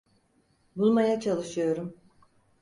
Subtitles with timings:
[0.75, 1.97] Bulmaya çalışıyorum.